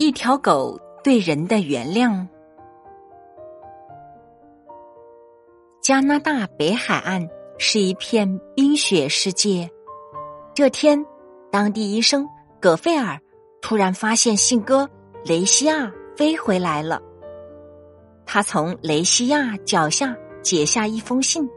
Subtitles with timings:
[0.00, 2.24] 一条狗对人的原谅。
[5.82, 7.28] 加拿大北海岸
[7.58, 9.68] 是一片冰雪世界。
[10.54, 11.04] 这天，
[11.50, 12.28] 当地医生
[12.60, 13.20] 葛费尔
[13.60, 14.88] 突然发现信鸽
[15.24, 17.02] 雷西亚飞回来了。
[18.24, 21.48] 他从雷西亚脚下解下一封信，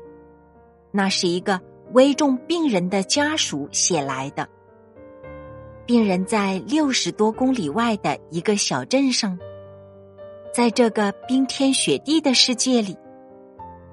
[0.89, 1.61] 那是一个
[1.93, 4.49] 危重病人的家属写来的。
[5.91, 9.37] 病人在六十多公里外的一个小镇上，
[10.53, 12.97] 在这个冰天雪地的世界里，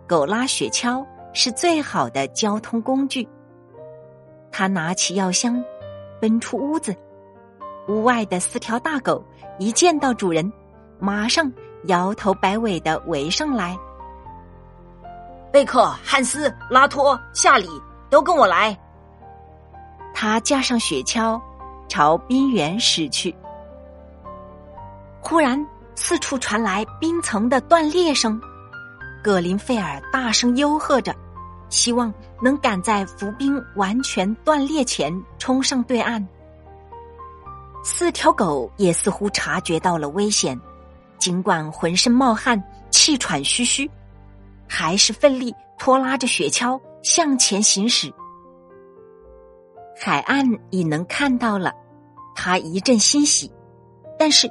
[0.06, 3.28] 狗拉雪橇是最好的交通工具。
[4.52, 5.60] 他拿起药箱，
[6.20, 6.95] 奔出屋子。
[7.88, 9.20] 屋外的四条大狗
[9.59, 10.52] 一见到主人，
[11.01, 11.52] 马上
[11.87, 13.76] 摇头摆尾的围上来。
[15.52, 17.66] 贝克、汉斯、拉托、夏里，
[18.09, 18.78] 都跟我来。
[20.15, 21.37] 他架上雪橇。
[21.88, 23.34] 朝冰原驶去。
[25.20, 28.40] 忽然，四处传来冰层的断裂声。
[29.23, 31.15] 格林费尔大声吆喝着，
[31.68, 36.27] 希望能赶在浮冰完全断裂前冲上对岸。
[37.82, 40.59] 四条狗也似乎察觉到了危险，
[41.18, 43.90] 尽管浑身冒汗、气喘吁吁，
[44.68, 48.12] 还是奋力拖拉着雪橇向前行驶。
[50.01, 51.73] 海岸已能看到了，
[52.40, 53.50] 他一阵欣喜。
[54.16, 54.48] 但是，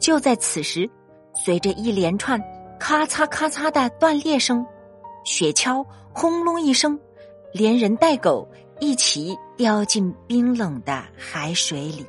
[0.00, 0.90] 就在此时，
[1.32, 2.42] 随着一连串
[2.80, 4.66] 咔嚓咔嚓的断裂声，
[5.22, 6.98] 雪橇轰隆一声，
[7.52, 8.48] 连人带狗
[8.80, 12.04] 一起掉进冰冷的海水里。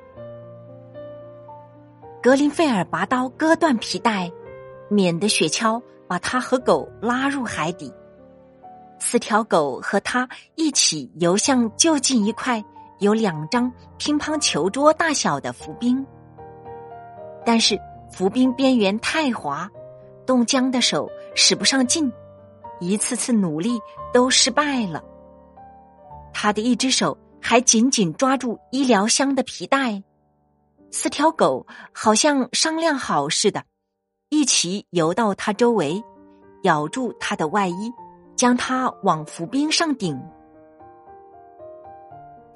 [2.24, 4.32] 格林费尔拔刀割断皮带，
[4.90, 7.94] 免得雪橇把他和狗拉入海底。
[8.98, 12.64] 四条狗和他一起游向就近一块。
[13.02, 16.06] 有两张乒乓球桌大小的浮冰，
[17.44, 17.76] 但是
[18.12, 19.68] 浮冰边缘太滑，
[20.24, 22.14] 冻僵的手使不上劲，
[22.80, 23.80] 一次次努力
[24.14, 25.04] 都失败了。
[26.32, 30.04] 他的一只手还紧紧抓住医疗箱的皮带，
[30.92, 33.64] 四条狗好像商量好似的，
[34.30, 36.04] 一起游到他周围，
[36.62, 37.92] 咬住他的外衣，
[38.36, 40.22] 将他往浮冰上顶。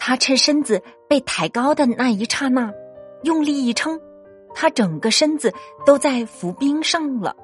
[0.08, 2.72] 他趁身子被抬高的那一刹那，
[3.24, 4.00] 用力一撑，
[4.54, 5.52] 他整个身子
[5.84, 7.36] 都在浮冰上了。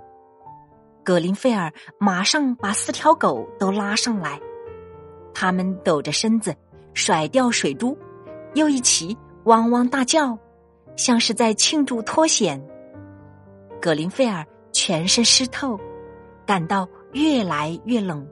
[1.03, 4.39] 格林菲尔马上把四条狗都拉上来，
[5.33, 6.55] 他们抖着身子，
[6.93, 7.97] 甩掉水珠，
[8.53, 10.37] 又一起汪汪大叫，
[10.95, 12.63] 像是在庆祝脱险。
[13.81, 15.79] 格林菲尔全身湿透，
[16.45, 18.23] 感到越来越冷。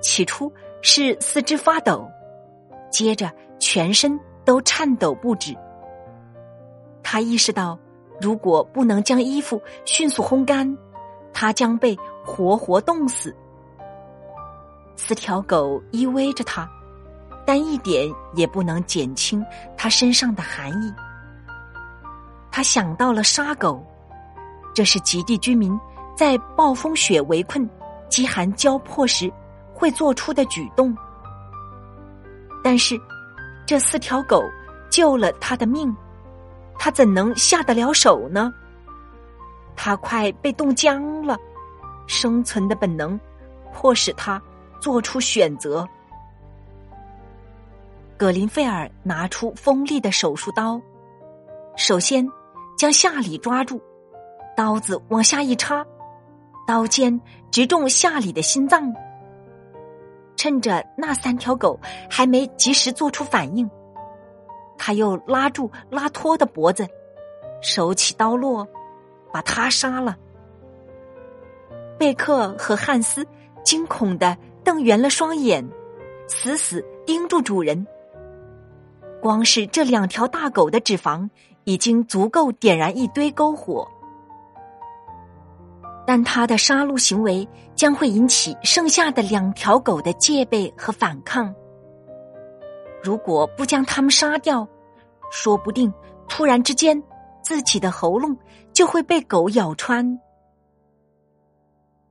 [0.00, 2.08] 起初是四肢发抖。
[2.90, 5.54] 接着，全身都颤抖不止。
[7.02, 7.78] 他意识到，
[8.20, 10.76] 如果不能将衣服迅速烘干，
[11.32, 13.34] 他将被活活冻死。
[14.96, 16.68] 四条狗依偎着他，
[17.44, 19.44] 但一点也不能减轻
[19.76, 20.92] 他身上的寒意。
[22.50, 23.84] 他想到了杀狗，
[24.74, 25.78] 这是极地居民
[26.16, 27.68] 在暴风雪围困、
[28.08, 29.30] 饥寒交迫时
[29.74, 30.96] 会做出的举动。
[32.68, 33.00] 但是，
[33.64, 34.42] 这四条狗
[34.90, 35.96] 救了他的命，
[36.76, 38.52] 他怎能下得了手呢？
[39.76, 41.38] 他快被冻僵了，
[42.08, 43.16] 生存的本能
[43.72, 44.42] 迫使他
[44.80, 45.88] 做出选择。
[48.16, 50.80] 格林费尔拿出锋利的手术刀，
[51.76, 52.28] 首先
[52.76, 53.80] 将夏里抓住，
[54.56, 55.86] 刀子往下一插，
[56.66, 57.20] 刀尖
[57.52, 58.92] 直中夏里的心脏。
[60.36, 63.68] 趁着那三条狗还没及时做出反应，
[64.78, 66.86] 他又拉住拉托的脖子，
[67.60, 68.66] 手起刀落，
[69.32, 70.16] 把他杀了。
[71.98, 73.26] 贝克和汉斯
[73.64, 75.66] 惊恐的瞪圆了双眼，
[76.28, 77.86] 死死盯住主人。
[79.22, 81.28] 光是这两条大狗的脂肪，
[81.64, 83.88] 已经足够点燃一堆篝火。
[86.06, 91.52] 但他的杀戮行为将会引起剩下的两条狗的戒备和反抗。
[93.02, 94.66] 如果不将它们杀掉，
[95.30, 95.92] 说不定
[96.28, 97.02] 突然之间
[97.42, 98.36] 自己的喉咙
[98.72, 100.18] 就会被狗咬穿。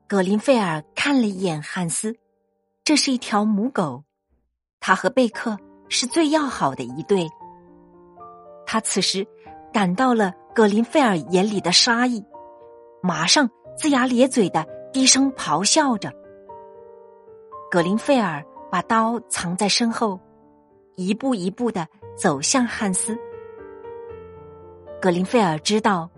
[0.07, 2.15] 格林费尔看了一眼汉斯，
[2.83, 4.03] 这是一条母狗，
[4.80, 5.57] 他和贝克
[5.89, 7.27] 是最要好的一对。
[8.65, 9.25] 他此时
[9.74, 12.24] 感到了格林费尔眼里的杀意，
[13.01, 13.50] 马上。
[13.77, 16.12] 龇牙咧嘴的低声咆哮着，
[17.69, 20.19] 格林费尔把刀藏在身后，
[20.95, 21.86] 一步一步的
[22.16, 23.18] 走向汉斯。
[25.01, 26.10] 格林菲尔知道，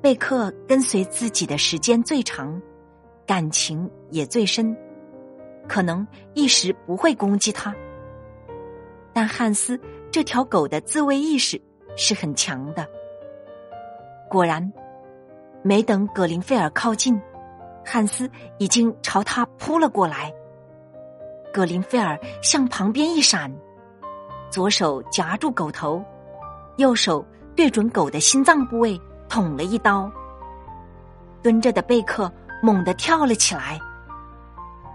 [0.00, 2.60] 贝克跟随自己的时间最长，
[3.26, 4.74] 感情也最深，
[5.68, 7.74] 可能一时不会攻击他。
[9.12, 9.78] 但汉斯
[10.10, 11.60] 这条狗的自卫意识
[11.96, 12.86] 是很强的。
[14.30, 14.72] 果然，
[15.62, 17.20] 没等格林菲尔靠近，
[17.84, 18.28] 汉斯
[18.58, 20.32] 已经朝他扑了过来。
[21.52, 23.52] 格林菲尔向旁边一闪，
[24.50, 26.02] 左手夹住狗头，
[26.78, 27.24] 右手
[27.54, 30.10] 对准狗的心脏部位捅了一刀。
[31.42, 32.30] 蹲着的贝克
[32.62, 33.78] 猛地跳了起来，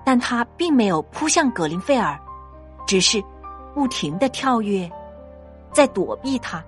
[0.06, 2.20] 但他并没有扑向格林菲尔，
[2.86, 3.24] 只是
[3.74, 4.90] 不停的跳跃，
[5.72, 6.64] 在躲避他，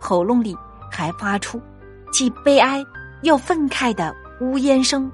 [0.00, 0.56] 喉咙里
[0.90, 1.60] 还发出
[2.12, 2.82] 既悲哀
[3.24, 5.10] 又愤慨的呜咽声。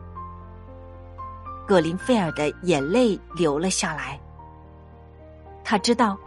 [1.67, 4.21] 格林菲尔的眼泪流了下来。
[5.63, 6.19] 他知道，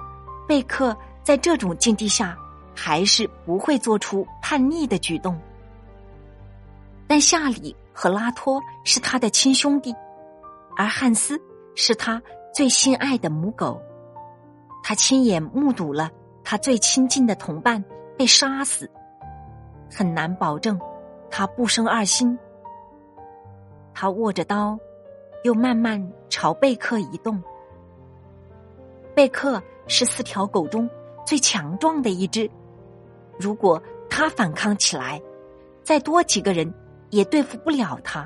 [0.47, 2.37] 贝克在这种境地下
[2.73, 5.37] 还是不会做出叛逆的举动。
[7.05, 9.93] 但夏里和拉托是他的亲兄弟，
[10.77, 11.37] 而汉斯
[11.75, 12.21] 是他
[12.53, 13.81] 最心爱的母狗。
[14.81, 16.09] 他亲眼目睹了
[16.45, 17.83] 他最亲近的同伴
[18.17, 18.89] 被杀死，
[19.91, 20.79] 很难保证
[21.35, 22.37] 他不生二心。
[23.91, 24.77] 他握着刀。
[25.43, 27.43] 又慢慢朝贝克移动。
[29.13, 30.89] 贝克是四条狗中
[31.25, 32.49] 最强壮的一只，
[33.37, 35.21] 如果他反抗起来，
[35.83, 36.73] 再多几个人
[37.09, 38.25] 也对付不了他。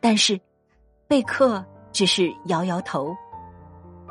[0.00, 0.40] 但是，
[1.06, 1.62] 贝克
[1.92, 3.14] 只是摇摇头，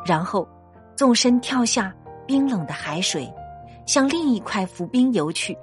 [0.05, 0.47] 然后
[0.95, 1.91] 纵身跳下
[2.27, 3.27] 冰冷的海水，
[3.87, 5.57] 向另一块浮冰游去。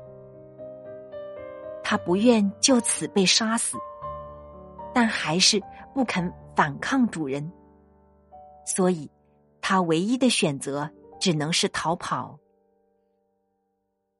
[1.90, 3.78] 他不愿就此被杀死。
[4.92, 5.58] 但还是
[5.94, 7.50] 不肯反抗主人，
[8.66, 9.10] 所以
[9.62, 12.38] 他唯一的选择只能是逃跑。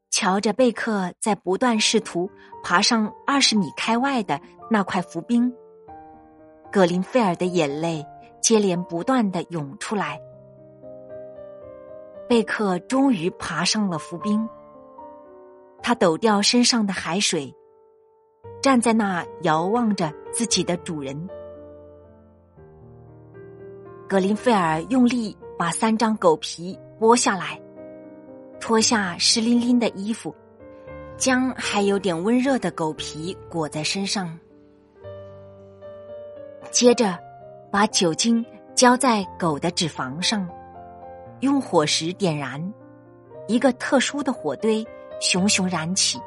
[0.08, 2.30] 瞧着贝克在不断试图
[2.64, 5.54] 爬上二十米开外的那块浮冰，
[6.72, 8.02] 格林菲尔的眼泪
[8.40, 10.18] 接连不断的涌出来。
[12.26, 14.48] 贝克终于爬上了浮冰，
[15.82, 17.54] 他抖掉身上的海水。
[18.60, 21.28] 站在那遥望着自己的主人，
[24.08, 27.60] 格林菲尔用力把三张狗皮剥下来，
[28.58, 30.34] 脱下湿淋淋的衣服，
[31.16, 34.36] 将还有点温热的狗皮裹在身上，
[36.72, 37.16] 接着
[37.70, 38.44] 把酒精
[38.74, 40.48] 浇在狗的脂肪上，
[41.40, 42.60] 用火石点燃，
[43.46, 44.84] 一个特殊的火堆
[45.20, 46.20] 熊熊燃起，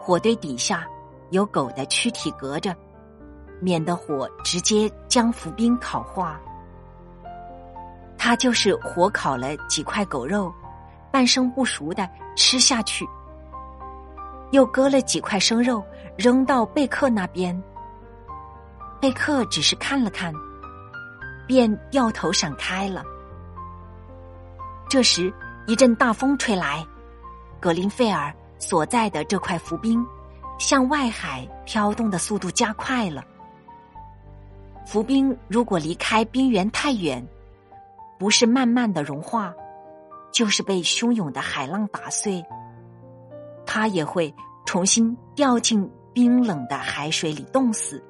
[0.00, 0.84] 火堆底下。
[1.32, 2.76] 有狗的躯体隔着，
[3.58, 6.38] 免得火直接将浮冰烤化。
[8.18, 10.52] 他就是火烤了几块狗肉，
[11.10, 12.06] 半生不熟的
[12.36, 13.08] 吃下去，
[14.50, 15.82] 又割了几块生肉
[16.18, 17.60] 扔到贝克那边。
[19.00, 20.34] 贝克只是看了看，
[21.46, 23.02] 便掉头闪开了。
[24.86, 25.32] 这时
[25.66, 26.86] 一阵大风吹来，
[27.58, 30.06] 格林菲尔所在的这块浮冰。
[30.58, 33.24] 向外海飘动的速度加快了。
[34.86, 37.24] 浮冰如果离开冰原太远，
[38.18, 39.54] 不是慢慢的融化，
[40.32, 42.44] 就是被汹涌的海浪打碎，
[43.64, 44.34] 它也会
[44.64, 48.02] 重新掉进冰冷的海水里冻死。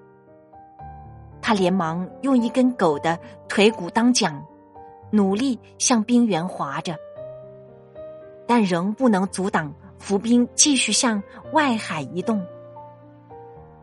[1.41, 4.43] 他连忙用一根狗的腿骨当桨，
[5.11, 6.97] 努力向冰原划着，
[8.47, 9.73] 但仍不能阻挡。
[10.03, 12.45] 浮冰继续向外海移动，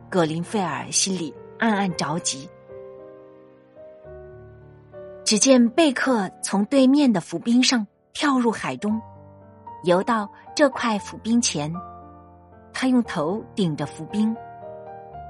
[0.10, 2.48] 葛林菲尔心里暗暗着急。
[5.24, 9.02] 只见贝克从对面的浮冰上跳入海中，
[9.86, 11.74] 游到这块浮冰前，
[12.74, 14.36] 他用头顶着浮冰，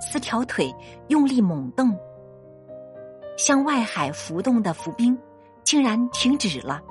[0.02, 0.74] 四条腿
[1.10, 1.96] 用力猛蹬，
[3.38, 5.16] 向外海浮动的浮冰
[5.64, 6.82] 竟然停止了，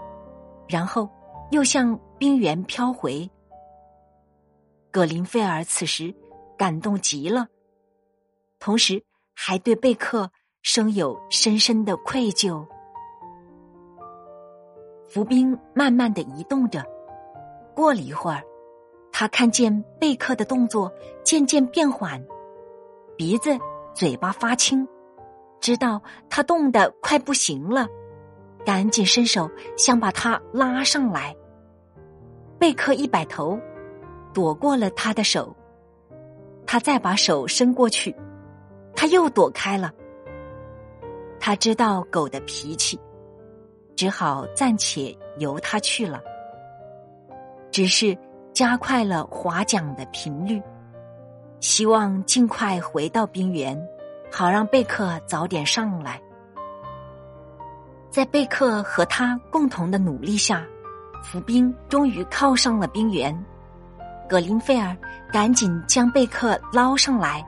[0.69, 1.11] 然后
[1.51, 3.29] 又向冰原飘回。
[4.91, 6.15] 格林菲尔此时
[6.57, 7.49] 感动极了，
[8.59, 9.05] 同时
[9.35, 10.31] 还对贝克
[10.63, 12.67] 生有深深的愧疚。
[15.09, 16.85] 浮冰慢慢的移动着，
[17.75, 18.43] 过了一会儿，
[19.13, 20.93] 他看见贝克的动作
[21.23, 22.23] 渐渐变缓，
[23.17, 23.51] 鼻子、
[23.95, 24.87] 嘴巴发青，
[25.61, 27.87] 知道他冻得快不行了，
[28.65, 31.37] 赶紧伸手想把他拉上来。
[32.59, 33.59] 贝克一摆头。
[34.33, 35.55] 躲过了他的手，
[36.67, 38.15] 他再把手伸过去，
[38.95, 39.93] 他又躲开了。
[41.41, 42.99] 他知道狗的脾气，
[43.97, 46.21] 只好暂且由他去了。
[47.71, 48.17] 只是
[48.53, 50.61] 加快了划桨的频率，
[51.61, 53.81] 希望尽快回到冰原，
[54.31, 56.21] 好让贝克早点上来。
[58.11, 60.67] 在贝克和他共同的努力下，
[61.23, 63.33] 浮冰终于靠上了冰原。
[64.29, 64.95] 格林菲尔
[65.33, 67.45] 赶紧将贝克捞上来，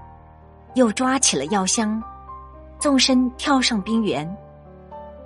[0.74, 2.02] 又抓起了药箱，
[2.78, 4.26] 纵身跳上冰原。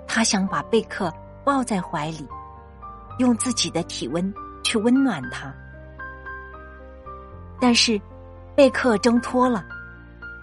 [0.05, 1.11] 他想把贝克
[1.43, 2.27] 抱在怀里，
[3.19, 4.33] 用自己的体温
[4.63, 5.51] 去温暖他。
[7.59, 7.99] 但是，
[8.53, 9.65] 贝克挣脱了，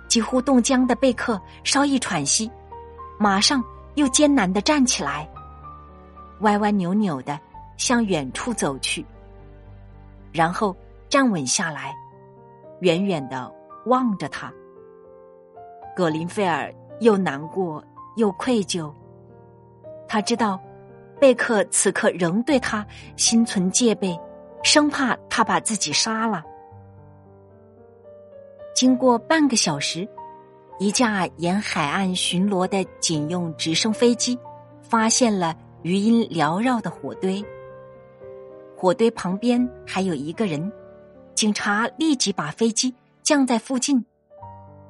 [0.08, 2.50] 几乎冻僵的贝克稍一喘息，
[3.18, 3.62] 马上
[3.94, 5.28] 又艰难的站起来，
[6.40, 7.38] 歪歪扭扭的
[7.76, 9.04] 向远处走去，
[10.32, 10.74] 然后
[11.12, 11.94] 站稳下来，
[12.80, 13.52] 远远的
[13.84, 14.50] 望着他。
[15.94, 17.84] 格林菲尔又难过
[18.16, 18.90] 又愧疚，
[20.08, 20.58] 他知道
[21.20, 24.18] 贝克此刻仍对他心存戒备，
[24.62, 26.42] 生怕他把自己杀了。
[28.74, 30.08] 经过半个小时，
[30.78, 34.38] 一架沿海岸巡逻的警用直升飞机
[34.80, 37.44] 发现了余音缭绕的火堆。
[38.74, 40.72] 火堆旁边还有一个人，
[41.42, 42.94] 警察立即把飞机
[43.24, 44.06] 降在附近。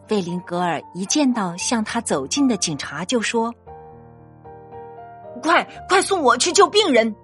[0.06, 3.50] 费林格尔一见到向他走近的警察，就说
[5.42, 7.16] ：“快快送我去救病人！”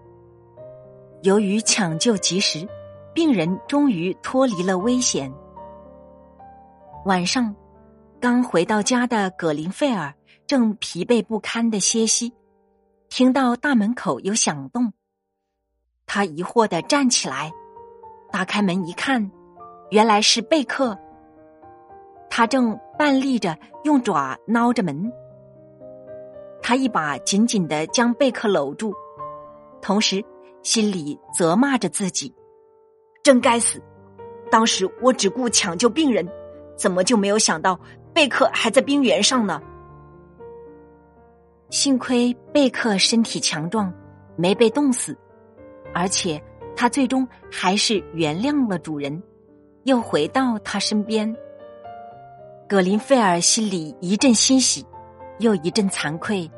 [1.20, 2.66] 由于抢救及时，
[3.12, 5.30] 病人终于脱离了危险。
[7.04, 7.54] 晚上，
[8.18, 10.11] 刚回到家的葛林费尔
[10.47, 12.32] 正疲惫不堪的歇息，
[13.11, 14.90] 听到大门口有响动，
[16.06, 17.52] 他疑惑的站起来，
[18.30, 19.30] 打开门一看，
[19.90, 20.97] 原来是贝克。
[22.30, 25.12] 他正半立着，用爪挠着门。
[26.62, 28.94] 他一把紧紧的将贝克搂住，
[29.80, 30.25] 同时
[30.62, 32.35] 心里责骂着自己
[33.23, 33.82] ：“真该死！
[34.50, 36.26] 当时我只顾抢救病人。”
[36.76, 37.76] 怎么就没有想到
[38.14, 39.61] 贝克还在冰原上呢？
[41.70, 43.92] 幸亏贝克身体强壮，
[44.37, 45.18] 没被冻死，
[45.92, 46.40] 而且
[46.80, 49.20] 他最终还是原谅了主人，
[49.82, 51.37] 又回到他身边。
[52.68, 54.87] 格林费尔心里一阵欣喜，
[55.40, 56.49] 又一阵惭愧，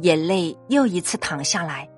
[0.00, 1.88] 眼泪又一次淌下来。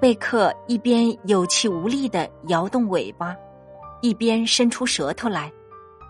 [0.00, 3.36] 贝克一边有气无力的摇动尾巴，
[4.00, 5.52] 一边伸出舌头来。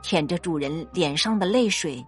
[0.03, 2.05] 舔着主人脸上的泪水。